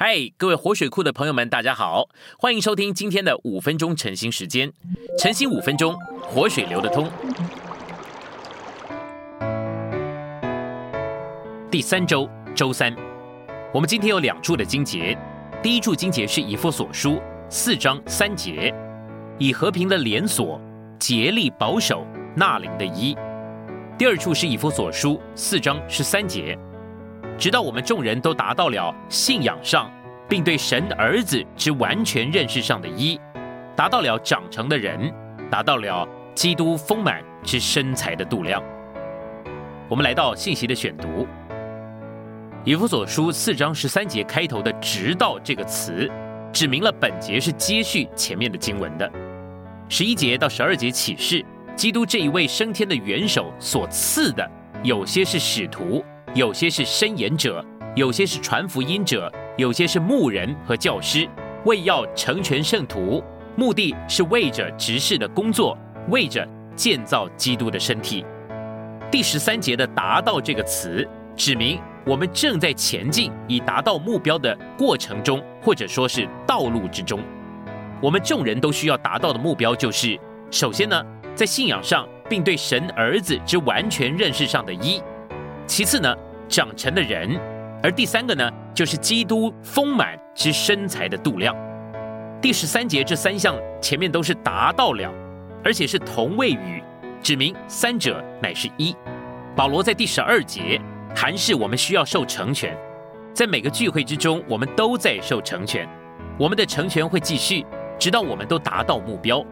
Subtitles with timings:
[0.00, 2.08] 嗨，各位活水库的朋友们，大家好，
[2.38, 4.72] 欢迎收听今天的五分钟晨兴时间。
[5.18, 7.10] 晨兴五分钟，活水流得通。
[11.68, 12.94] 第三周周三，
[13.74, 15.18] 我们今天有两处的经节。
[15.64, 17.20] 第一处经节是以弗所书
[17.50, 18.72] 四章三节，
[19.36, 20.60] 以和平的连锁
[21.00, 22.06] 竭力保守
[22.36, 23.16] 纳灵的一。
[23.98, 26.56] 第二处是以弗所书四章十三节。
[27.38, 29.88] 直到我们众人都达到了信仰上，
[30.28, 33.18] 并对神的儿子之完全认识上的一，
[33.76, 35.12] 达到了长成的人，
[35.48, 38.60] 达到了基督丰满之身材的度量。
[39.88, 41.28] 我们来到信息的选读，
[42.64, 46.10] 以弗所书四章十三节开头的“直到”这个词，
[46.52, 49.08] 指明了本节是接续前面的经文的。
[49.88, 51.44] 十一节到十二节启示，
[51.76, 54.50] 基督这一位升天的元首所赐的，
[54.82, 56.04] 有些是使徒。
[56.34, 57.64] 有些是申言者，
[57.96, 61.26] 有些是传福音者，有些是牧人和教师，
[61.64, 63.22] 为要成全圣徒，
[63.56, 65.76] 目的是为着执事的工作，
[66.10, 68.24] 为着建造基督的身体。
[69.10, 77.20] 第十三节的“达到”这个词，指明我们正在前进，以达到目标的过程中，或者说是道路之中。
[78.02, 80.16] 我们众人都需要达到的目标，就是
[80.50, 81.02] 首先呢，
[81.34, 85.02] 在信仰上，并对神儿子之完全认识上的一。
[85.66, 86.14] 其次呢，
[86.48, 87.38] 长成的人；
[87.82, 91.54] 而第三个呢，就是基督丰满之身材的度量。
[92.40, 95.12] 第十三节这三项前面都是达到了，
[95.64, 96.82] 而且是同位语，
[97.22, 98.96] 指明三者乃是一。
[99.54, 100.80] 保罗在第十二节
[101.14, 102.76] 谈是我们需要受成全，
[103.34, 105.88] 在每个聚会之中，我们都在受成全，
[106.38, 107.66] 我们的成全会继续，
[107.98, 109.44] 直到我们都达到目标，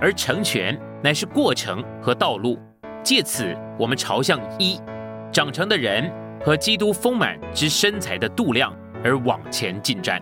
[0.00, 2.58] 而成全乃是过程和道路，
[3.02, 4.80] 借此我们朝向一。
[5.30, 6.10] 长成的人
[6.42, 8.74] 和基督丰满之身材的度量
[9.04, 10.20] 而往前进展，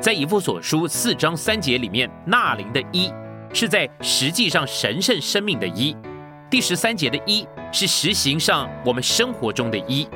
[0.00, 3.12] 在以弗所书四章三节里面，纳灵的一
[3.52, 5.92] 是在实际上神圣生命的一；
[6.48, 10.08] 第十三节的一是实行上我们生活中的一。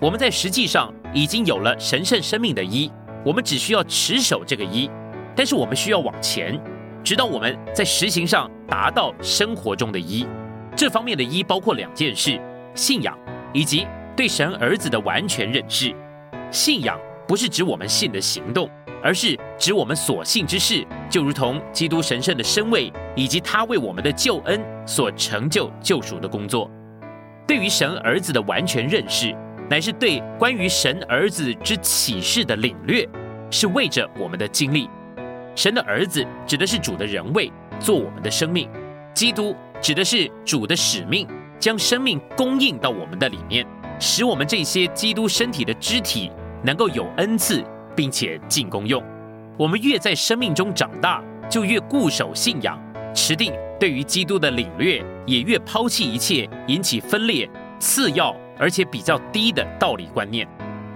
[0.00, 2.90] 我们在实际上已经有了神圣生命的一，
[3.24, 4.90] 我们只需要持守这个一，
[5.36, 6.60] 但是我们需要往前，
[7.04, 10.26] 直到我们在实行上达到生活中的一。
[10.76, 12.40] 这方面的一包括两件事：
[12.74, 13.16] 信仰。
[13.56, 15.92] 以及对神儿子的完全认识，
[16.50, 18.70] 信仰不是指我们信的行动，
[19.02, 26.70] 而是指我们所信之事，就如同基督神圣的身位，以及他为我们的救恩所成就救赎的工作。
[27.44, 29.34] 对于神儿子的完全认识，
[29.68, 33.08] 乃是对关于神儿子之启示的领略，
[33.50, 34.88] 是为着我们的经历。
[35.56, 38.68] 神的儿子指的是主的人位，做我们的生命；
[39.12, 41.26] 基督指的是主的使命。
[41.60, 43.64] 将生命供应到我们的里面，
[43.98, 46.30] 使我们这些基督身体的肢体
[46.62, 49.02] 能够有恩赐，并且进功用。
[49.56, 52.78] 我们越在生命中长大，就越固守信仰，
[53.14, 60.46] 持定对于基督的领略，也越抛弃一切引起分裂、次要而且比较低的道理观念。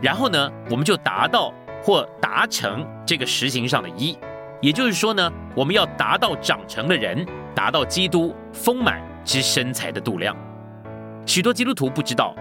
[0.03, 4.19] 然后呢，我们就达到或达成这个实行上的一，
[4.60, 10.37] 也就是说呢，我们要达到长成的人，达到基督丰满之身材的度量。
[11.26, 12.34] 许多基督徒不知道，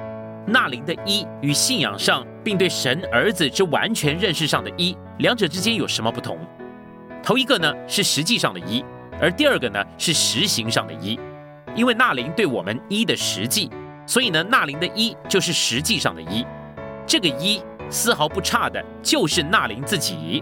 [0.47, 6.37] 纳灵的一与信仰上，并对神儿子之完全认识上的一，两者之间有什么不同？
[7.21, 8.83] 头一个呢是实际上的一，
[9.19, 11.19] 而第二个呢是实行上的一。
[11.75, 13.69] 因为纳灵对我们一的实际，
[14.05, 16.45] 所以呢纳灵的一就是实际上的一。
[17.05, 20.41] 这个一丝毫不差的，就是纳灵自己。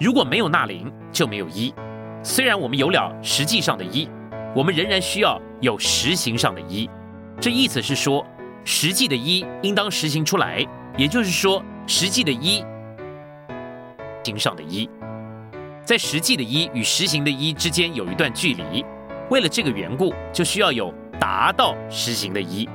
[0.00, 1.74] 如果没有纳灵，就没有一。
[2.22, 4.08] 虽然我们有了实际上的一，
[4.54, 6.88] 我们仍然需要有实行上的一。
[7.38, 8.26] 这意思是说，
[8.68, 10.66] 实际的一应当实行出来，
[10.98, 12.64] 也就是说，实际的一，
[14.24, 14.90] 经上的一，
[15.84, 18.84] 在实际的一与实行的一之间有一段距离。
[19.30, 22.68] 为了这个缘故，就需要有达到实行的一。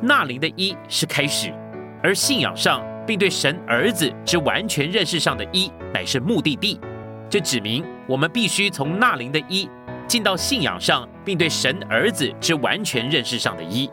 [0.00, 1.52] 纳灵的一是开始，
[2.00, 6.80] 而信仰上并对神儿子之完全认识上的一乃是目的地。
[7.28, 9.68] 这指明我们必须从纳灵的一。
[10.06, 13.90] 进到信仰上，并对神儿子之完全认识上的一。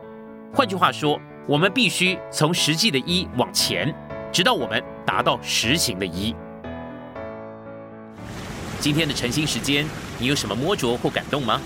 [0.56, 3.94] 换句话说，我们必须从实际的一往前，
[4.32, 6.34] 直到我们达到实行的一。
[8.80, 9.86] 今天的晨兴时间，
[10.18, 11.60] 你有什么摸着或感动吗？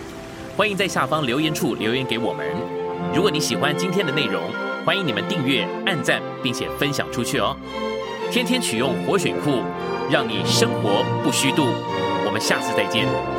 [0.58, 2.48] 欢迎在下方留言处留言给我们。
[3.14, 4.42] 如果你喜欢今天的内容，
[4.84, 7.56] 欢迎你们订阅、按赞，并且分享出去哦。
[8.32, 9.62] 天天取用活水库，
[10.10, 11.68] 让你生活不虚度。
[12.26, 13.39] 我们下次再见。